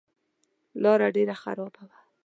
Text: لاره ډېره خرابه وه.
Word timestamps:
لاره 0.83 1.07
ډېره 1.15 1.35
خرابه 1.41 1.81
وه. 1.87 1.97